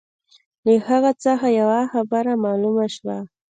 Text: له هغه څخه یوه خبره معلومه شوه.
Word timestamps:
له 0.65 0.73
هغه 0.89 1.11
څخه 1.23 1.47
یوه 1.59 1.79
خبره 1.93 2.33
معلومه 2.43 2.85
شوه. 2.95 3.17